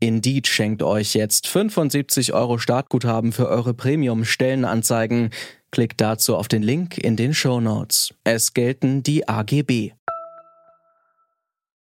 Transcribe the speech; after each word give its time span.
Indeed 0.00 0.46
schenkt 0.48 0.82
euch 0.82 1.14
jetzt 1.14 1.46
75 1.46 2.32
Euro 2.32 2.56
Startguthaben 2.56 3.32
für 3.32 3.48
eure 3.48 3.74
Premium-Stellenanzeigen. 3.74 5.30
Klickt 5.70 6.00
dazu 6.00 6.36
auf 6.36 6.48
den 6.48 6.62
Link 6.62 6.96
in 6.96 7.16
den 7.16 7.34
Show 7.34 7.60
Notes. 7.60 8.14
Es 8.24 8.54
gelten 8.54 9.02
die 9.02 9.28
AGB. 9.28 9.92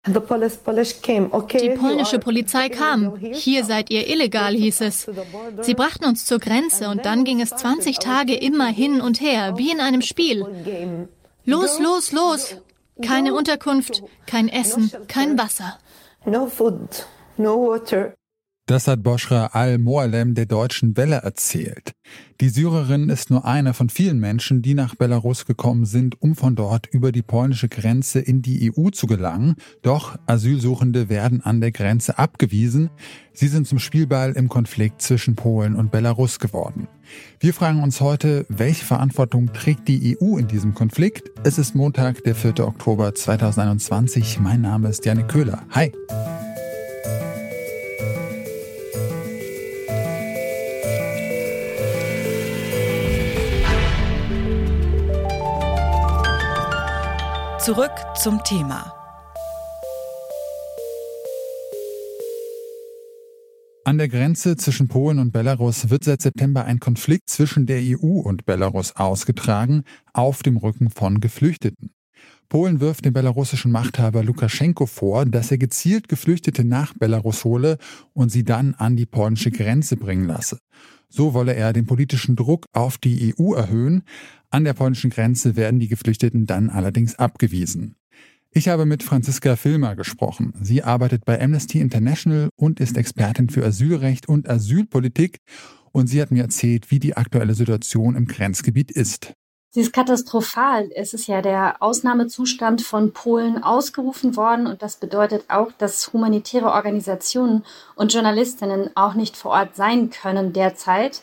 Die 0.08 1.70
polnische 1.70 2.20
Polizei 2.20 2.70
kam. 2.70 3.16
Hier 3.18 3.64
seid 3.64 3.90
ihr 3.92 4.08
illegal, 4.10 4.56
hieß 4.56 4.82
es. 4.82 5.08
Sie 5.62 5.74
brachten 5.76 6.06
uns 6.06 6.26
zur 6.26 6.40
Grenze 6.40 6.90
und 6.90 7.06
dann 7.06 7.24
ging 7.24 7.40
es 7.40 7.52
20 7.52 8.00
Tage 8.00 8.36
immer 8.36 8.68
hin 8.68 9.00
und 9.00 9.22
her, 9.22 9.58
wie 9.58 9.72
in 9.72 9.80
einem 9.80 10.02
Spiel. 10.02 10.46
Los, 11.46 11.80
los, 11.80 12.12
los. 12.12 12.58
Keine 13.02 13.34
Unterkunft, 13.34 14.04
kein 14.26 14.50
Essen, 14.50 14.92
kein 15.08 15.38
Wasser. 15.38 15.80
No 16.26 16.48
food, 16.48 17.06
no 17.38 17.56
water. 17.56 18.16
Das 18.68 18.88
hat 18.88 19.04
Boschra 19.04 19.48
al-Moalem 19.48 20.34
der 20.34 20.46
Deutschen 20.46 20.96
Welle 20.96 21.18
erzählt. 21.18 21.92
Die 22.40 22.48
Syrerin 22.48 23.10
ist 23.10 23.30
nur 23.30 23.44
eine 23.44 23.74
von 23.74 23.90
vielen 23.90 24.20
Menschen, 24.20 24.62
die 24.62 24.76
nach 24.76 24.96
Belarus 24.96 25.46
gekommen 25.46 25.86
sind, 25.86 26.22
um 26.22 26.36
von 26.36 26.56
dort 26.56 26.88
über 26.88 27.12
die 27.12 27.22
polnische 27.22 27.68
Grenze 27.68 28.20
in 28.20 28.42
die 28.42 28.72
EU 28.72 28.90
zu 28.90 29.08
gelangen. 29.08 29.56
Doch 29.82 30.18
Asylsuchende 30.26 31.10
werden 31.10 31.42
an 31.42 31.60
der 31.60 31.72
Grenze 31.72 32.18
abgewiesen. 32.18 32.92
Sie 33.34 33.48
sind 33.48 33.68
zum 33.68 33.80
Spielball 33.80 34.32
im 34.34 34.48
Konflikt 34.48 35.02
zwischen 35.02 35.36
Polen 35.36 35.76
und 35.76 35.92
Belarus 35.92 36.40
geworden. 36.40 36.88
Wir 37.42 37.54
fragen 37.54 37.84
uns 37.84 38.00
heute, 38.00 38.46
welche 38.48 38.86
Verantwortung 38.86 39.52
trägt 39.52 39.90
die 39.90 40.18
EU 40.18 40.38
in 40.38 40.48
diesem 40.48 40.76
Konflikt? 40.76 41.30
Es 41.44 41.58
ist 41.58 41.76
Montag, 41.76 42.24
der 42.24 42.36
4. 42.36 42.66
Oktober 42.66 43.14
2021. 43.14 44.40
Mein 44.40 44.62
Name 44.62 44.88
ist 44.88 45.06
Janik 45.06 45.28
Köhler. 45.28 45.64
Hi. 45.72 45.92
Zurück 57.64 57.92
zum 58.16 58.44
Thema. 58.44 58.92
An 63.86 64.00
der 64.00 64.08
Grenze 64.08 64.56
zwischen 64.56 64.88
Polen 64.88 65.20
und 65.20 65.32
Belarus 65.32 65.92
wird 65.92 66.04
seit 66.04 66.24
September 66.24 66.66
ein 66.66 66.80
Konflikt 66.80 67.30
zwischen 67.30 67.68
der 67.68 67.80
EU 67.84 68.22
und 68.22 68.48
Belarus 68.48 68.96
ausgetragen, 68.96 69.84
auf 70.12 70.42
dem 70.42 70.58
Rücken 70.58 70.90
von 70.90 71.20
Geflüchteten. 71.20 71.94
Polen 72.50 72.80
wirft 72.80 73.06
dem 73.06 73.14
belarussischen 73.14 73.72
Machthaber 73.72 74.24
Lukaschenko 74.24 74.88
vor, 74.88 75.28
dass 75.28 75.52
er 75.52 75.60
gezielt 75.60 76.08
Geflüchtete 76.08 76.64
nach 76.64 76.96
Belarus 76.96 77.46
hole 77.46 77.78
und 78.14 78.32
sie 78.32 78.44
dann 78.44 78.74
an 78.74 78.96
die 78.96 79.06
polnische 79.06 79.52
Grenze 79.52 79.98
bringen 79.98 80.26
lasse. 80.26 80.58
So 81.12 81.34
wolle 81.34 81.54
er 81.54 81.74
den 81.74 81.86
politischen 81.86 82.38
Druck 82.38 82.66
auf 82.72 82.98
die 82.98 83.36
EU 83.38 83.54
erhöhen. 83.54 84.04
An 84.50 84.64
der 84.64 84.74
polnischen 84.74 85.10
Grenze 85.10 85.58
werden 85.58 85.80
die 85.80 85.90
Geflüchteten 85.90 86.46
dann 86.46 86.70
allerdings 86.70 87.20
abgewiesen. 87.20 87.96
Ich 88.54 88.70
habe 88.70 88.86
mit 88.86 89.04
Franziska 89.04 89.58
Filmer 89.58 89.96
gesprochen. 89.96 90.54
Sie 90.62 90.84
arbeitet 90.84 91.26
bei 91.26 91.42
Amnesty 91.42 91.80
International 91.80 92.50
und 92.56 92.80
ist 92.80 92.98
Expertin 92.98 93.50
für 93.50 93.66
Asylrecht 93.66 94.30
und 94.30 94.50
Asylpolitik. 94.50 95.40
Und 95.92 96.08
sie 96.08 96.22
hat 96.22 96.32
mir 96.32 96.44
erzählt, 96.44 96.92
wie 96.92 97.00
die 97.00 97.18
aktuelle 97.18 97.56
Situation 97.56 98.16
im 98.16 98.26
Grenzgebiet 98.26 98.92
ist. 98.92 99.34
Sie 99.74 99.80
ist 99.80 99.94
katastrophal. 99.94 100.92
Es 100.96 101.14
ist 101.14 101.28
ja 101.28 101.42
der 101.42 101.78
Ausnahmezustand 101.80 102.82
von 102.82 103.14
Polen 103.14 103.64
ausgerufen 103.64 104.36
worden 104.36 104.68
und 104.68 104.82
das 104.82 104.98
bedeutet 104.98 105.46
auch, 105.48 105.72
dass 105.78 106.12
humanitäre 106.12 106.74
Organisationen 106.74 107.64
und 107.96 108.14
Journalistinnen 108.14 108.90
auch 108.96 109.14
nicht 109.14 109.38
vor 109.38 109.52
Ort 109.52 109.78
sein 109.78 110.10
können 110.10 110.52
derzeit. 110.52 111.22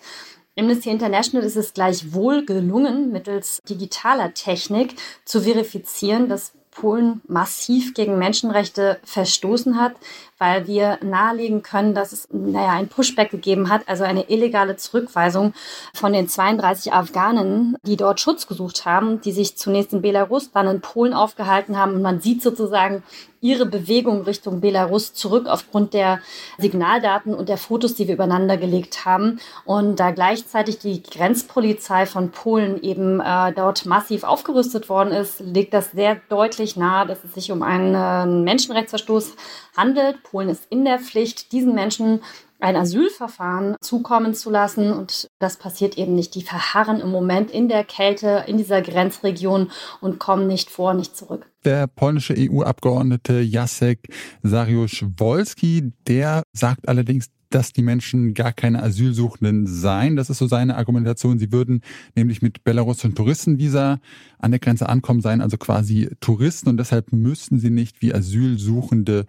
Amnesty 0.58 0.88
International 0.88 1.46
ist 1.46 1.56
es 1.56 1.74
gleichwohl 1.74 2.46
gelungen, 2.46 3.12
mittels 3.12 3.60
digitaler 3.68 4.32
Technik 4.32 4.96
zu 5.26 5.42
verifizieren, 5.42 6.30
dass 6.30 6.52
Polen 6.78 7.22
massiv 7.26 7.92
gegen 7.94 8.18
Menschenrechte 8.18 8.98
verstoßen 9.02 9.80
hat, 9.80 9.94
weil 10.38 10.68
wir 10.68 10.98
nahelegen 11.02 11.62
können, 11.62 11.92
dass 11.92 12.12
es 12.12 12.28
naja, 12.30 12.70
ein 12.70 12.88
Pushback 12.88 13.30
gegeben 13.30 13.68
hat, 13.68 13.88
also 13.88 14.04
eine 14.04 14.30
illegale 14.30 14.76
Zurückweisung 14.76 15.54
von 15.92 16.12
den 16.12 16.28
32 16.28 16.92
Afghanen, 16.92 17.76
die 17.82 17.96
dort 17.96 18.20
Schutz 18.20 18.46
gesucht 18.46 18.84
haben, 18.84 19.20
die 19.20 19.32
sich 19.32 19.56
zunächst 19.56 19.92
in 19.92 20.02
Belarus, 20.02 20.52
dann 20.52 20.68
in 20.68 20.80
Polen 20.80 21.14
aufgehalten 21.14 21.76
haben. 21.76 21.94
Und 21.94 22.02
man 22.02 22.20
sieht 22.20 22.42
sozusagen 22.42 23.02
ihre 23.40 23.66
Bewegung 23.66 24.22
Richtung 24.22 24.60
Belarus 24.60 25.14
zurück 25.14 25.46
aufgrund 25.46 25.94
der 25.94 26.20
Signaldaten 26.58 27.34
und 27.34 27.48
der 27.48 27.58
Fotos, 27.58 27.94
die 27.94 28.08
wir 28.08 28.14
übereinander 28.14 28.56
gelegt 28.56 29.04
haben. 29.04 29.38
Und 29.64 30.00
da 30.00 30.10
gleichzeitig 30.10 30.78
die 30.78 31.02
Grenzpolizei 31.02 32.06
von 32.06 32.30
Polen 32.30 32.82
eben 32.82 33.20
äh, 33.20 33.52
dort 33.52 33.86
massiv 33.86 34.24
aufgerüstet 34.24 34.88
worden 34.88 35.12
ist, 35.12 35.40
legt 35.40 35.72
das 35.72 35.92
sehr 35.92 36.20
deutlich 36.28 36.76
nahe, 36.76 37.06
dass 37.06 37.24
es 37.24 37.34
sich 37.34 37.52
um 37.52 37.62
einen 37.62 37.94
äh, 37.94 38.26
Menschenrechtsverstoß 38.26 39.34
handelt. 39.76 40.22
Polen 40.24 40.48
ist 40.48 40.64
in 40.70 40.84
der 40.84 40.98
Pflicht, 40.98 41.52
diesen 41.52 41.74
Menschen 41.74 42.20
ein 42.60 42.76
Asylverfahren 42.76 43.76
zukommen 43.80 44.34
zu 44.34 44.50
lassen. 44.50 44.92
Und 44.92 45.28
das 45.38 45.56
passiert 45.56 45.98
eben 45.98 46.14
nicht. 46.14 46.34
Die 46.34 46.42
verharren 46.42 47.00
im 47.00 47.10
Moment 47.10 47.50
in 47.50 47.68
der 47.68 47.84
Kälte 47.84 48.44
in 48.46 48.56
dieser 48.56 48.82
Grenzregion 48.82 49.70
und 50.00 50.18
kommen 50.18 50.46
nicht 50.46 50.70
vor, 50.70 50.94
nicht 50.94 51.16
zurück. 51.16 51.50
Der 51.64 51.86
polnische 51.86 52.34
EU-Abgeordnete 52.36 53.40
Jacek 53.40 54.08
Sariusz-Wolski, 54.42 55.92
der 56.06 56.42
sagt 56.52 56.88
allerdings, 56.88 57.30
dass 57.50 57.72
die 57.72 57.82
Menschen 57.82 58.34
gar 58.34 58.52
keine 58.52 58.82
Asylsuchenden 58.82 59.66
seien. 59.66 60.16
Das 60.16 60.30
ist 60.30 60.38
so 60.38 60.46
seine 60.46 60.76
Argumentation. 60.76 61.38
Sie 61.38 61.52
würden 61.52 61.82
nämlich 62.14 62.42
mit 62.42 62.64
belarussischen 62.64 63.14
Touristenvisa 63.14 64.00
an 64.38 64.50
der 64.50 64.60
Grenze 64.60 64.88
ankommen, 64.88 65.20
seien 65.20 65.40
also 65.40 65.56
quasi 65.56 66.10
Touristen 66.20 66.68
und 66.68 66.76
deshalb 66.76 67.12
müssten 67.12 67.58
sie 67.58 67.70
nicht 67.70 68.02
wie 68.02 68.14
Asylsuchende 68.14 69.24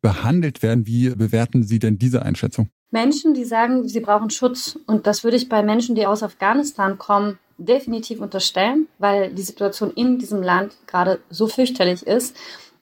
behandelt 0.00 0.62
werden. 0.62 0.86
Wie 0.86 1.10
bewerten 1.10 1.62
Sie 1.62 1.78
denn 1.78 1.98
diese 1.98 2.22
Einschätzung? 2.22 2.70
Menschen, 2.90 3.34
die 3.34 3.44
sagen, 3.44 3.88
sie 3.88 4.00
brauchen 4.00 4.30
Schutz. 4.30 4.78
Und 4.86 5.06
das 5.06 5.22
würde 5.22 5.36
ich 5.36 5.48
bei 5.48 5.62
Menschen, 5.62 5.94
die 5.94 6.06
aus 6.06 6.22
Afghanistan 6.22 6.98
kommen, 6.98 7.38
definitiv 7.56 8.20
unterstellen, 8.20 8.88
weil 8.98 9.32
die 9.32 9.42
Situation 9.42 9.92
in 9.92 10.18
diesem 10.18 10.42
Land 10.42 10.76
gerade 10.86 11.20
so 11.28 11.46
fürchterlich 11.46 12.06
ist. 12.06 12.36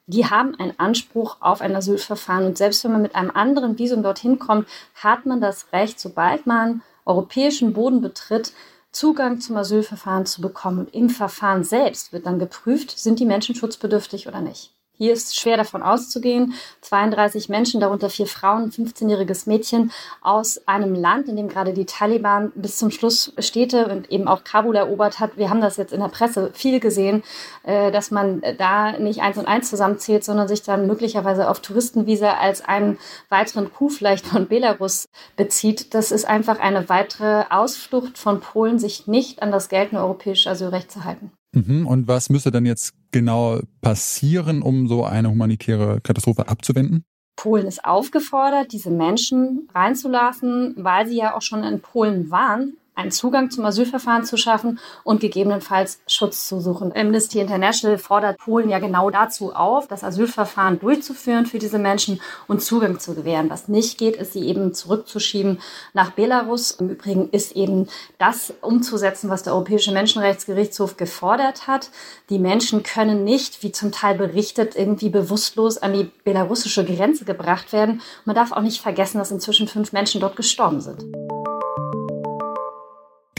Die 0.07 0.25
haben 0.25 0.55
einen 0.55 0.79
Anspruch 0.79 1.37
auf 1.41 1.61
ein 1.61 1.75
Asylverfahren. 1.75 2.45
Und 2.45 2.57
selbst 2.57 2.83
wenn 2.83 2.93
man 2.93 3.03
mit 3.03 3.13
einem 3.13 3.29
anderen 3.31 3.77
Visum 3.77 4.01
dorthin 4.01 4.39
kommt, 4.39 4.67
hat 4.95 5.25
man 5.25 5.41
das 5.41 5.71
Recht, 5.71 5.99
sobald 5.99 6.47
man 6.47 6.81
europäischen 7.05 7.73
Boden 7.73 8.01
betritt, 8.01 8.53
Zugang 8.91 9.39
zum 9.39 9.57
Asylverfahren 9.57 10.25
zu 10.25 10.41
bekommen. 10.41 10.79
Und 10.79 10.95
im 10.95 11.09
Verfahren 11.09 11.63
selbst 11.63 12.11
wird 12.11 12.25
dann 12.25 12.39
geprüft, 12.39 12.97
sind 12.97 13.19
die 13.19 13.25
Menschen 13.25 13.53
schutzbedürftig 13.53 14.27
oder 14.27 14.41
nicht. 14.41 14.73
Hier 15.01 15.13
ist 15.13 15.39
schwer 15.39 15.55
davon 15.55 15.81
auszugehen. 15.81 16.55
32 16.81 17.47
Menschen, 17.47 17.79
darunter 17.79 18.09
vier 18.09 18.27
Frauen, 18.27 18.63
ein 18.63 18.71
15-jähriges 18.71 19.47
Mädchen 19.47 19.93
aus 20.19 20.67
einem 20.67 20.93
Land, 20.93 21.29
in 21.29 21.37
dem 21.37 21.47
gerade 21.47 21.71
die 21.71 21.85
Taliban 21.85 22.51
bis 22.53 22.75
zum 22.75 22.91
Schluss 22.91 23.31
Städte 23.39 23.87
und 23.87 24.11
eben 24.11 24.27
auch 24.27 24.43
Kabul 24.43 24.75
erobert 24.75 25.21
hat. 25.21 25.37
Wir 25.37 25.49
haben 25.49 25.61
das 25.61 25.77
jetzt 25.77 25.93
in 25.93 26.01
der 26.01 26.09
Presse 26.09 26.51
viel 26.53 26.81
gesehen, 26.81 27.23
äh, 27.63 27.93
dass 27.93 28.11
man 28.11 28.41
da 28.57 28.99
nicht 28.99 29.21
eins 29.21 29.37
und 29.37 29.47
eins 29.47 29.69
zusammenzählt, 29.69 30.25
sondern 30.25 30.49
sich 30.49 30.63
dann 30.63 30.85
möglicherweise 30.85 31.49
auf 31.49 31.61
Touristenvisa 31.61 32.33
als 32.33 32.59
einen 32.59 32.99
weiteren 33.29 33.71
Coup 33.71 33.93
vielleicht 33.93 34.27
von 34.27 34.49
Belarus 34.49 35.07
bezieht. 35.37 35.93
Das 35.93 36.11
ist 36.11 36.25
einfach 36.25 36.59
eine 36.59 36.89
weitere 36.89 37.45
Ausflucht 37.49 38.17
von 38.17 38.41
Polen, 38.41 38.79
sich 38.79 39.07
nicht 39.07 39.41
an 39.41 39.53
das 39.53 39.69
geltende 39.69 40.01
europäische 40.01 40.49
Asylrecht 40.49 40.91
zu 40.91 41.05
halten. 41.05 41.31
Mhm. 41.53 41.87
Und 41.87 42.07
was 42.07 42.29
müsste 42.29 42.51
dann 42.51 42.65
jetzt 42.65 42.93
genau 43.11 43.59
passieren, 43.81 44.61
um 44.61 44.87
so 44.87 45.03
eine 45.03 45.29
humanitäre 45.29 45.99
Katastrophe 46.01 46.47
abzuwenden? 46.47 47.03
Polen 47.35 47.67
ist 47.67 47.85
aufgefordert, 47.85 48.73
diese 48.73 48.91
Menschen 48.91 49.69
reinzulassen, 49.73 50.75
weil 50.77 51.07
sie 51.07 51.17
ja 51.17 51.35
auch 51.35 51.41
schon 51.41 51.63
in 51.63 51.79
Polen 51.79 52.29
waren, 52.31 52.73
einen 52.99 53.11
Zugang 53.11 53.49
zum 53.49 53.65
Asylverfahren 53.65 54.25
zu 54.25 54.37
schaffen 54.37 54.79
und 55.03 55.21
gegebenenfalls 55.21 56.01
Schutz 56.05 56.47
zu 56.47 56.59
suchen. 56.59 56.91
Amnesty 56.95 57.39
International 57.39 57.97
fordert 57.97 58.37
Polen 58.37 58.69
ja 58.69 58.79
genau 58.79 59.09
dazu 59.09 59.53
auf, 59.53 59.87
das 59.87 60.03
Asylverfahren 60.03 60.79
durchzuführen 60.79 61.45
für 61.45 61.59
diese 61.59 61.79
Menschen 61.79 62.19
und 62.47 62.61
Zugang 62.61 62.99
zu 62.99 63.15
gewähren. 63.15 63.49
Was 63.49 63.69
nicht 63.69 63.97
geht, 63.97 64.17
ist 64.17 64.33
sie 64.33 64.45
eben 64.45 64.73
zurückzuschieben 64.73 65.59
nach 65.93 66.11
Belarus. 66.11 66.71
Im 66.71 66.89
Übrigen 66.89 67.29
ist 67.29 67.53
eben 67.53 67.87
das 68.17 68.53
umzusetzen, 68.61 69.29
was 69.29 69.43
der 69.43 69.53
Europäische 69.53 69.93
Menschenrechtsgerichtshof 69.93 70.97
gefordert 70.97 71.67
hat. 71.67 71.91
Die 72.29 72.39
Menschen 72.39 72.83
können 72.83 73.23
nicht, 73.23 73.63
wie 73.63 73.71
zum 73.71 73.91
Teil 73.91 74.17
berichtet, 74.17 74.75
irgendwie 74.75 75.09
bewusstlos 75.09 75.77
an 75.77 75.93
die 75.93 76.11
belarussische 76.25 76.83
Grenze 76.83 77.23
gebracht 77.23 77.71
werden. 77.71 78.01
Man 78.25 78.35
darf 78.35 78.51
auch 78.51 78.61
nicht 78.61 78.81
vergessen, 78.81 79.19
dass 79.19 79.31
inzwischen 79.31 79.67
fünf 79.67 79.93
Menschen 79.93 80.19
dort 80.19 80.35
gestorben 80.35 80.81
sind. 80.81 81.05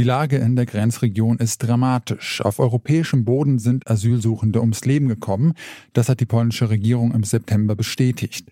Die 0.00 0.04
Lage 0.04 0.38
in 0.38 0.56
der 0.56 0.64
Grenzregion 0.64 1.36
ist 1.36 1.58
dramatisch. 1.58 2.40
Auf 2.40 2.58
europäischem 2.58 3.26
Boden 3.26 3.58
sind 3.58 3.86
Asylsuchende 3.86 4.62
ums 4.62 4.86
Leben 4.86 5.08
gekommen. 5.08 5.52
Das 5.92 6.08
hat 6.08 6.20
die 6.20 6.24
polnische 6.24 6.70
Regierung 6.70 7.12
im 7.12 7.22
September 7.22 7.76
bestätigt. 7.76 8.50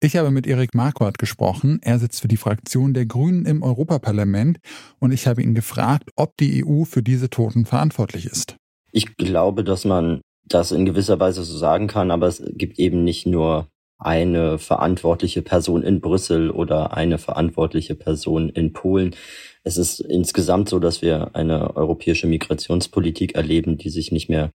Ich 0.00 0.16
habe 0.16 0.32
mit 0.32 0.48
Erik 0.48 0.74
Marquardt 0.74 1.18
gesprochen. 1.18 1.78
Er 1.80 2.00
sitzt 2.00 2.20
für 2.20 2.26
die 2.26 2.36
Fraktion 2.36 2.92
der 2.92 3.06
Grünen 3.06 3.46
im 3.46 3.62
Europaparlament 3.62 4.58
und 4.98 5.12
ich 5.12 5.28
habe 5.28 5.44
ihn 5.44 5.54
gefragt, 5.54 6.10
ob 6.16 6.36
die 6.38 6.64
EU 6.66 6.82
für 6.82 7.04
diese 7.04 7.30
Toten 7.30 7.66
verantwortlich 7.66 8.26
ist. 8.26 8.56
Ich 8.90 9.16
glaube, 9.16 9.62
dass 9.62 9.84
man 9.84 10.20
das 10.44 10.72
in 10.72 10.86
gewisser 10.86 11.20
Weise 11.20 11.44
so 11.44 11.56
sagen 11.56 11.86
kann, 11.86 12.10
aber 12.10 12.26
es 12.26 12.42
gibt 12.56 12.80
eben 12.80 13.04
nicht 13.04 13.26
nur 13.26 13.68
eine 14.00 14.58
verantwortliche 14.58 15.42
Person 15.42 15.82
in 15.82 16.00
Brüssel 16.00 16.50
oder 16.50 16.96
eine 16.96 17.18
verantwortliche 17.18 17.94
Person 17.94 18.48
in 18.48 18.72
Polen. 18.72 19.14
Es 19.62 19.76
ist 19.76 20.00
insgesamt 20.00 20.68
so, 20.68 20.78
dass 20.78 21.02
wir 21.02 21.34
eine 21.34 21.76
europäische 21.76 22.26
Migrationspolitik 22.26 23.34
erleben, 23.34 23.76
die 23.76 23.90
sich 23.90 24.10
nicht 24.10 24.28
mehr 24.28 24.50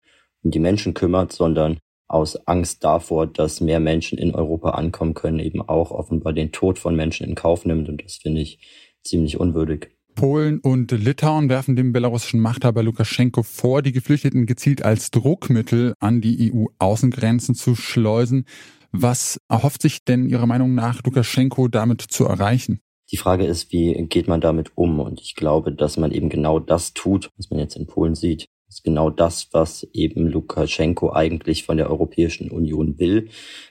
um 0.43 0.51
die 0.51 0.59
Menschen 0.59 0.93
kümmert, 0.93 1.33
sondern 1.33 1.79
aus 2.07 2.47
Angst 2.47 2.83
davor, 2.83 3.25
dass 3.25 3.61
mehr 3.61 3.79
Menschen 3.79 4.17
in 4.17 4.35
Europa 4.35 4.71
ankommen 4.71 5.13
können, 5.13 5.39
eben 5.39 5.61
auch 5.61 5.91
offenbar 5.91 6.33
den 6.33 6.51
Tod 6.51 6.77
von 6.77 6.95
Menschen 6.95 7.25
in 7.27 7.35
Kauf 7.35 7.65
nimmt. 7.65 7.89
Und 7.89 8.03
das 8.03 8.17
finde 8.17 8.41
ich 8.41 8.59
ziemlich 9.03 9.39
unwürdig. 9.39 9.89
Polen 10.15 10.59
und 10.59 10.91
Litauen 10.91 11.49
werfen 11.49 11.75
dem 11.75 11.93
belarussischen 11.93 12.41
Machthaber 12.41 12.83
Lukaschenko 12.83 13.43
vor, 13.43 13.81
die 13.81 13.93
Geflüchteten 13.93 14.45
gezielt 14.45 14.83
als 14.83 15.09
Druckmittel 15.11 15.95
an 15.99 16.21
die 16.21 16.51
EU-Außengrenzen 16.53 17.55
zu 17.55 17.75
schleusen. 17.75 18.45
Was 18.91 19.39
erhofft 19.47 19.81
sich 19.81 20.03
denn 20.03 20.27
Ihrer 20.27 20.45
Meinung 20.45 20.75
nach 20.75 21.03
Lukaschenko 21.03 21.67
damit 21.67 22.01
zu 22.01 22.25
erreichen? 22.25 22.81
Die 23.11 23.17
Frage 23.17 23.45
ist, 23.45 23.71
wie 23.71 23.93
geht 24.07 24.27
man 24.27 24.41
damit 24.41 24.71
um? 24.75 24.99
Und 24.99 25.19
ich 25.21 25.35
glaube, 25.35 25.73
dass 25.73 25.97
man 25.97 26.11
eben 26.11 26.29
genau 26.29 26.59
das 26.59 26.93
tut, 26.93 27.29
was 27.37 27.49
man 27.49 27.59
jetzt 27.59 27.75
in 27.75 27.87
Polen 27.87 28.15
sieht. 28.15 28.47
Das 28.67 28.77
ist 28.77 28.83
genau 28.83 29.09
das, 29.09 29.49
was 29.51 29.83
eben 29.91 30.27
Lukaschenko 30.27 31.11
eigentlich 31.11 31.65
von 31.65 31.75
der 31.75 31.89
Europäischen 31.89 32.49
Union 32.49 32.99
will. 32.99 33.27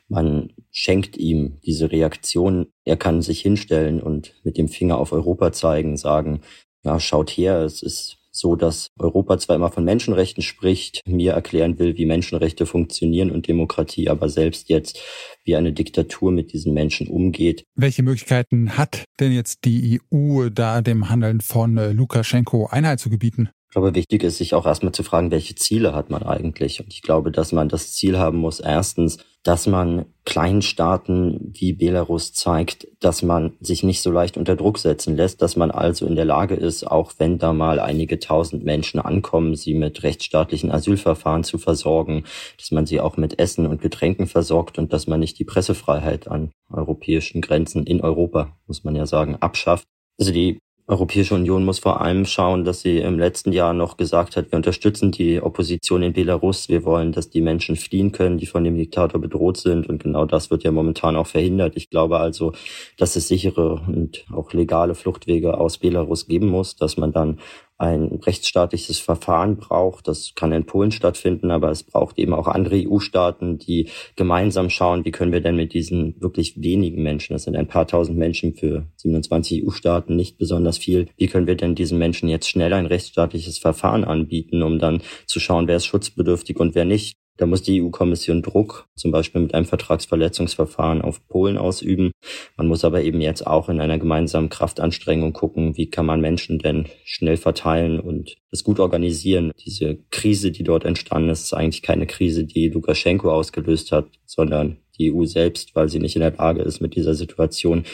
Man 0.09 0.53
schenkt 0.71 1.17
ihm 1.17 1.59
diese 1.65 1.91
Reaktion. 1.91 2.67
Er 2.85 2.99
kann 2.99 3.23
sich 3.23 3.41
hinstellen 3.41 4.03
und 4.03 4.35
mit 4.45 4.59
dem 4.59 4.69
Finger 4.69 4.99
auf 4.99 5.13
Europa 5.13 5.53
zeigen, 5.53 5.97
sagen, 5.97 6.43
ja, 6.85 7.01
schaut 7.01 7.31
her, 7.31 7.61
es 7.61 7.83
ist 7.83 8.20
so, 8.41 8.57
dass 8.57 8.89
Europa 8.99 9.39
zwar 9.39 9.57
immer 9.57 9.71
von 9.71 9.85
Menschenrechten 9.85 10.43
spricht, 10.43 11.01
mir 11.07 11.33
erklären 11.33 11.79
will, 11.79 11.97
wie 11.97 12.07
Menschenrechte 12.07 12.67
funktionieren 12.67 13.31
und 13.31 13.47
Demokratie, 13.47 14.09
aber 14.09 14.29
selbst 14.29 14.69
jetzt 14.69 15.01
wie 15.45 15.57
eine 15.57 15.73
Diktatur 15.73 16.33
mit 16.33 16.53
diesen 16.53 16.75
Menschen 16.75 17.07
umgeht. 17.07 17.65
Welche 17.77 18.03
Möglichkeiten 18.03 18.77
hat 18.77 19.05
denn 19.21 19.33
jetzt 19.33 19.65
die 19.65 20.01
EU, 20.13 20.49
da 20.49 20.81
dem 20.81 21.09
Handeln 21.09 21.41
von 21.41 21.77
äh, 21.77 21.93
Lukaschenko 21.93 22.67
Einhalt 22.67 23.01
zu 23.01 23.11
gebieten? 23.11 23.51
Ich 23.71 23.75
glaube, 23.75 23.95
wichtig 23.95 24.25
ist, 24.25 24.39
sich 24.39 24.55
auch 24.55 24.67
erstmal 24.67 24.91
zu 24.91 25.05
fragen, 25.05 25.31
welche 25.31 25.55
Ziele 25.55 25.95
hat 25.95 26.11
man 26.11 26.25
eigentlich? 26.25 26.81
Und 26.81 26.93
ich 26.93 27.03
glaube, 27.03 27.31
dass 27.31 27.53
man 27.53 27.69
das 27.69 27.93
Ziel 27.93 28.19
haben 28.19 28.39
muss, 28.39 28.59
erstens, 28.59 29.19
dass 29.45 29.69
man 29.69 30.07
kleinen 30.25 30.61
Staaten 30.61 31.53
wie 31.55 31.75
Belarus 31.75 32.33
zeigt, 32.33 32.89
dass 32.99 33.23
man 33.23 33.53
sich 33.61 33.85
nicht 33.85 34.03
so 34.03 34.11
leicht 34.11 34.37
unter 34.37 34.57
Druck 34.57 34.79
setzen 34.79 35.15
lässt, 35.15 35.41
dass 35.41 35.55
man 35.55 35.71
also 35.71 36.05
in 36.05 36.17
der 36.17 36.25
Lage 36.25 36.57
ist, 36.57 36.83
auch 36.83 37.13
wenn 37.19 37.39
da 37.39 37.53
mal 37.53 37.79
einige 37.79 38.19
tausend 38.19 38.65
Menschen 38.65 38.99
ankommen, 38.99 39.55
sie 39.55 39.75
mit 39.75 40.03
rechtsstaatlichen 40.03 40.73
Asylverfahren 40.73 41.45
zu 41.45 41.57
versorgen, 41.57 42.25
dass 42.59 42.73
man 42.73 42.87
sie 42.87 42.99
auch 42.99 43.19
mit 43.19 43.39
Essen 43.39 43.69
und 43.69 43.81
Getränken 43.81 44.27
versorgt 44.27 44.81
und 44.81 44.93
dass 44.93 45.07
man 45.07 45.21
nicht 45.21 45.39
die 45.39 45.45
Pressefreiheit 45.45 46.27
an 46.27 46.51
europäischen 46.73 47.41
Grenzen 47.41 47.87
in 47.87 48.01
Europa, 48.01 48.57
muss 48.67 48.83
man 48.83 48.97
ja 48.97 49.07
sagen, 49.07 49.37
abschafft. 49.37 49.87
Also 50.19 50.33
die 50.33 50.59
Europäische 50.91 51.37
Union 51.37 51.65
muss 51.65 51.79
vor 51.79 52.01
allem 52.01 52.25
schauen, 52.25 52.65
dass 52.65 52.81
sie 52.81 52.99
im 52.99 53.17
letzten 53.17 53.53
Jahr 53.53 53.73
noch 53.73 53.97
gesagt 53.97 54.35
hat, 54.35 54.51
wir 54.51 54.57
unterstützen 54.57 55.13
die 55.13 55.41
Opposition 55.41 56.03
in 56.03 56.13
Belarus, 56.13 56.69
wir 56.69 56.85
wollen, 56.85 57.13
dass 57.13 57.31
die 57.31 57.41
Menschen 57.41 57.77
fliehen 57.77 58.11
können, 58.11 58.39
die 58.39 58.47
von 58.47 58.65
dem 58.65 58.75
Diktator 58.75 59.21
bedroht 59.21 59.57
sind 59.57 59.89
und 59.89 60.03
genau 60.03 60.25
das 60.25 60.51
wird 60.51 60.65
ja 60.65 60.73
momentan 60.73 61.15
auch 61.15 61.29
verhindert. 61.29 61.77
Ich 61.77 61.91
glaube 61.91 62.19
also, 62.19 62.55
dass 62.99 63.15
es 63.15 63.29
sichere 63.29 63.81
und 63.87 64.25
auch 64.33 64.53
legale 64.53 64.97
Fluchtwege 64.97 65.59
aus 65.59 65.79
Belarus 65.79 66.27
geben 66.27 66.49
muss, 66.49 66.75
dass 66.75 66.97
man 66.97 67.13
dann 67.13 67.39
ein 67.81 68.21
rechtsstaatliches 68.25 68.99
Verfahren 68.99 69.57
braucht. 69.57 70.07
Das 70.07 70.35
kann 70.35 70.53
in 70.53 70.67
Polen 70.67 70.93
stattfinden, 70.93 71.51
aber 71.51 71.71
es 71.71 71.83
braucht 71.83 72.19
eben 72.19 72.35
auch 72.35 72.47
andere 72.47 72.77
EU-Staaten, 72.87 73.59
die 73.59 73.89
gemeinsam 74.17 74.69
schauen, 74.69 75.05
wie 75.05 75.11
können 75.11 75.33
wir 75.33 75.41
denn 75.41 75.57
mit 75.57 75.73
diesen 75.73 76.21
wirklich 76.21 76.61
wenigen 76.61 77.03
Menschen, 77.03 77.33
das 77.33 77.45
sind 77.45 77.57
ein 77.57 77.69
paar 77.69 77.87
tausend 77.87 78.19
Menschen 78.19 78.55
für 78.55 78.87
27 78.97 79.65
EU-Staaten, 79.65 80.15
nicht 80.15 80.37
besonders 80.37 80.77
viel, 80.77 81.09
wie 81.17 81.27
können 81.27 81.47
wir 81.47 81.57
denn 81.57 81.75
diesen 81.75 81.99
Menschen 81.99 82.29
jetzt 82.29 82.49
schnell 82.49 82.73
ein 82.75 82.87
rechtsstaatliches 82.87 83.59
Verfahren 83.59 84.05
anbieten, 84.05 84.63
um 84.63 84.79
dann 84.79 85.03
zu 85.27 85.41
schauen, 85.41 85.67
wer 85.67 85.77
ist 85.77 85.87
schutzbedürftig 85.87 86.61
und 86.61 86.75
wer 86.75 86.85
nicht. 86.85 87.20
Da 87.41 87.47
muss 87.47 87.63
die 87.63 87.83
EU-Kommission 87.83 88.43
Druck, 88.43 88.87
zum 88.97 89.13
Beispiel 89.13 89.41
mit 89.41 89.55
einem 89.55 89.65
Vertragsverletzungsverfahren 89.65 91.01
auf 91.01 91.27
Polen 91.27 91.57
ausüben. 91.57 92.11
Man 92.59 92.67
muss 92.67 92.85
aber 92.85 93.01
eben 93.01 93.23
jetzt 93.23 93.47
auch 93.47 93.71
in 93.71 93.81
einer 93.81 93.99
gemeinsamen 93.99 94.51
Kraftanstrengung 94.51 95.33
gucken, 95.33 95.75
wie 95.79 95.89
kann 95.89 96.05
man 96.05 96.21
Menschen 96.21 96.59
denn 96.59 96.85
schnell 97.03 97.39
verteilen 97.39 97.99
und 97.99 98.37
das 98.51 98.63
gut 98.63 98.79
organisieren. 98.79 99.53
Diese 99.65 99.97
Krise, 100.11 100.51
die 100.51 100.65
dort 100.65 100.85
entstanden 100.85 101.31
ist, 101.31 101.45
ist 101.45 101.55
eigentlich 101.55 101.81
keine 101.81 102.07
Krise, 102.07 102.45
die 102.45 102.69
Lukaschenko 102.69 103.33
ausgelöst 103.33 103.91
hat, 103.91 104.11
sondern 104.27 104.77
die 104.99 105.11
EU 105.11 105.25
selbst, 105.25 105.75
weil 105.75 105.89
sie 105.89 105.99
nicht 105.99 106.17
in 106.17 106.21
der 106.21 106.37
Lage 106.37 106.61
ist, 106.61 106.83
mit 106.83 106.95
dieser 106.95 107.15
Situation, 107.15 107.85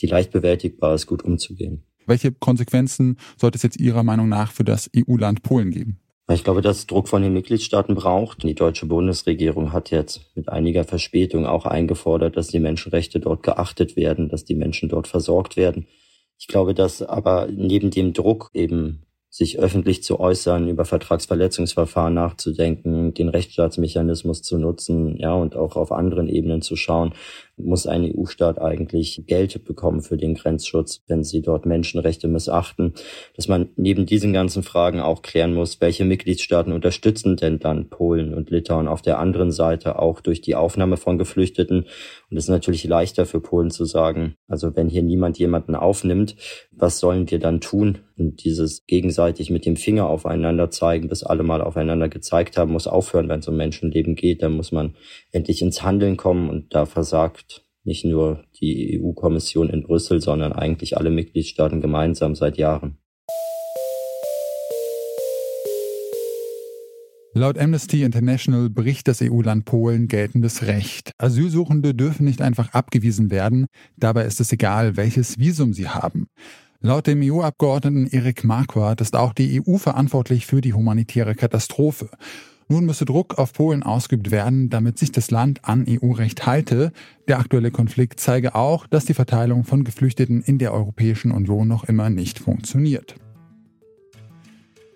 die 0.00 0.08
leicht 0.08 0.32
bewältigbar 0.32 0.96
ist, 0.96 1.06
gut 1.06 1.22
umzugehen. 1.22 1.84
Welche 2.06 2.32
Konsequenzen 2.32 3.18
sollte 3.36 3.54
es 3.54 3.62
jetzt 3.62 3.78
Ihrer 3.78 4.02
Meinung 4.02 4.28
nach 4.28 4.50
für 4.50 4.64
das 4.64 4.90
EU-Land 4.96 5.44
Polen 5.44 5.70
geben? 5.70 6.00
Ich 6.28 6.42
glaube, 6.42 6.60
dass 6.60 6.88
Druck 6.88 7.08
von 7.08 7.22
den 7.22 7.32
Mitgliedstaaten 7.32 7.94
braucht. 7.94 8.42
Die 8.42 8.56
deutsche 8.56 8.86
Bundesregierung 8.86 9.72
hat 9.72 9.92
jetzt 9.92 10.22
mit 10.34 10.48
einiger 10.48 10.82
Verspätung 10.82 11.46
auch 11.46 11.66
eingefordert, 11.66 12.36
dass 12.36 12.48
die 12.48 12.58
Menschenrechte 12.58 13.20
dort 13.20 13.44
geachtet 13.44 13.94
werden, 13.94 14.28
dass 14.28 14.44
die 14.44 14.56
Menschen 14.56 14.88
dort 14.88 15.06
versorgt 15.06 15.56
werden. 15.56 15.86
Ich 16.36 16.48
glaube, 16.48 16.74
dass 16.74 17.00
aber 17.00 17.46
neben 17.48 17.92
dem 17.92 18.12
Druck 18.12 18.50
eben 18.54 19.06
sich 19.30 19.58
öffentlich 19.58 20.02
zu 20.02 20.18
äußern, 20.18 20.68
über 20.68 20.84
Vertragsverletzungsverfahren 20.84 22.14
nachzudenken, 22.14 23.14
den 23.14 23.28
Rechtsstaatsmechanismus 23.28 24.42
zu 24.42 24.58
nutzen, 24.58 25.16
ja, 25.18 25.34
und 25.34 25.54
auch 25.54 25.76
auf 25.76 25.92
anderen 25.92 26.28
Ebenen 26.28 26.62
zu 26.62 26.74
schauen, 26.74 27.14
muss 27.56 27.86
ein 27.86 28.04
EU-Staat 28.04 28.60
eigentlich 28.60 29.22
Geld 29.26 29.64
bekommen 29.64 30.02
für 30.02 30.16
den 30.16 30.34
Grenzschutz, 30.34 31.02
wenn 31.06 31.24
sie 31.24 31.42
dort 31.42 31.64
Menschenrechte 31.64 32.28
missachten. 32.28 32.94
Dass 33.34 33.48
man 33.48 33.70
neben 33.76 34.06
diesen 34.06 34.32
ganzen 34.32 34.62
Fragen 34.62 35.00
auch 35.00 35.22
klären 35.22 35.54
muss, 35.54 35.80
welche 35.80 36.04
Mitgliedstaaten 36.04 36.72
unterstützen 36.72 37.36
denn 37.36 37.58
dann 37.58 37.88
Polen 37.88 38.34
und 38.34 38.50
Litauen 38.50 38.88
auf 38.88 39.02
der 39.02 39.18
anderen 39.18 39.52
Seite 39.52 39.98
auch 39.98 40.20
durch 40.20 40.40
die 40.40 40.54
Aufnahme 40.54 40.96
von 40.96 41.18
Geflüchteten. 41.18 41.86
Und 42.30 42.36
es 42.36 42.44
ist 42.44 42.50
natürlich 42.50 42.84
leichter 42.84 43.24
für 43.24 43.40
Polen 43.40 43.70
zu 43.70 43.84
sagen, 43.84 44.36
also 44.48 44.76
wenn 44.76 44.88
hier 44.88 45.02
niemand 45.02 45.38
jemanden 45.38 45.74
aufnimmt, 45.74 46.36
was 46.72 46.98
sollen 46.98 47.30
wir 47.30 47.38
dann 47.38 47.60
tun? 47.60 47.98
Und 48.18 48.44
dieses 48.44 48.86
gegenseitig 48.86 49.50
mit 49.50 49.66
dem 49.66 49.76
Finger 49.76 50.08
aufeinander 50.08 50.70
zeigen, 50.70 51.08
bis 51.08 51.22
alle 51.22 51.42
mal 51.42 51.60
aufeinander 51.60 52.08
gezeigt 52.08 52.56
haben, 52.56 52.72
muss 52.72 52.86
aufhören, 52.86 53.28
wenn 53.28 53.40
es 53.40 53.48
um 53.48 53.56
Menschenleben 53.56 54.14
geht. 54.14 54.42
Da 54.42 54.48
muss 54.48 54.72
man 54.72 54.94
endlich 55.32 55.60
ins 55.60 55.82
Handeln 55.82 56.16
kommen 56.16 56.48
und 56.48 56.74
da 56.74 56.86
versagt 56.86 57.45
nicht 57.86 58.04
nur 58.04 58.44
die 58.60 59.00
EU-Kommission 59.00 59.70
in 59.70 59.82
Brüssel, 59.82 60.20
sondern 60.20 60.52
eigentlich 60.52 60.96
alle 60.96 61.10
Mitgliedstaaten 61.10 61.80
gemeinsam 61.80 62.34
seit 62.34 62.58
Jahren. 62.58 62.98
Laut 67.32 67.58
Amnesty 67.58 68.02
International 68.02 68.70
bricht 68.70 69.08
das 69.08 69.20
EU-Land 69.20 69.66
Polen 69.66 70.08
geltendes 70.08 70.66
Recht. 70.66 71.12
Asylsuchende 71.18 71.94
dürfen 71.94 72.24
nicht 72.24 72.40
einfach 72.40 72.72
abgewiesen 72.72 73.30
werden, 73.30 73.66
dabei 73.98 74.24
ist 74.24 74.40
es 74.40 74.52
egal, 74.52 74.96
welches 74.96 75.38
Visum 75.38 75.74
sie 75.74 75.86
haben. 75.86 76.28
Laut 76.80 77.06
dem 77.06 77.20
EU-Abgeordneten 77.22 78.06
Erik 78.06 78.42
Marquardt 78.42 79.02
ist 79.02 79.16
auch 79.16 79.34
die 79.34 79.60
EU 79.60 79.76
verantwortlich 79.76 80.46
für 80.46 80.62
die 80.62 80.72
humanitäre 80.72 81.34
Katastrophe. 81.34 82.08
Nun 82.68 82.84
müsse 82.84 83.04
Druck 83.04 83.38
auf 83.38 83.52
Polen 83.52 83.84
ausgeübt 83.84 84.30
werden, 84.30 84.70
damit 84.70 84.98
sich 84.98 85.12
das 85.12 85.30
Land 85.30 85.60
an 85.62 85.86
EU-Recht 85.88 86.46
halte. 86.46 86.92
Der 87.28 87.38
aktuelle 87.38 87.70
Konflikt 87.70 88.18
zeige 88.18 88.56
auch, 88.56 88.88
dass 88.88 89.04
die 89.04 89.14
Verteilung 89.14 89.64
von 89.64 89.84
Geflüchteten 89.84 90.42
in 90.42 90.58
der 90.58 90.72
Europäischen 90.72 91.30
Union 91.30 91.68
noch 91.68 91.84
immer 91.84 92.10
nicht 92.10 92.40
funktioniert. 92.40 93.14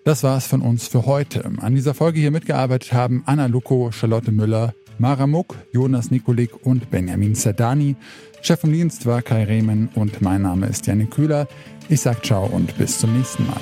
Das 0.03 0.23
war's 0.23 0.47
von 0.47 0.61
uns 0.61 0.87
für 0.87 1.05
heute. 1.05 1.45
An 1.59 1.75
dieser 1.75 1.93
Folge 1.93 2.19
hier 2.19 2.31
mitgearbeitet 2.31 2.91
haben 2.91 3.23
Anna 3.25 3.45
Luko, 3.45 3.91
Charlotte 3.91 4.31
Müller, 4.31 4.73
Mara 4.97 5.27
Muck, 5.27 5.55
Jonas 5.71 6.11
Nikolik 6.11 6.65
und 6.65 6.89
Benjamin 6.89 7.35
Zerdani. 7.35 7.95
Chef 8.41 8.59
vom 8.59 8.71
Dienst 8.73 9.05
war 9.05 9.21
Kai 9.21 9.45
Rehmen 9.45 9.89
und 9.95 10.21
mein 10.21 10.41
Name 10.41 10.67
ist 10.67 10.87
Janik 10.87 11.11
Kühler. 11.11 11.47
Ich 11.87 12.01
sag 12.01 12.25
ciao 12.25 12.45
und 12.45 12.77
bis 12.77 12.99
zum 12.99 13.15
nächsten 13.15 13.45
Mal. 13.47 13.61